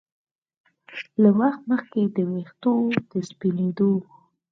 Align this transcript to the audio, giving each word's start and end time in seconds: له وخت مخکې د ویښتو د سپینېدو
له 1.21 1.29
وخت 1.39 1.61
مخکې 1.71 2.01
د 2.05 2.17
ویښتو 2.31 2.73
د 3.11 3.11
سپینېدو 3.29 3.91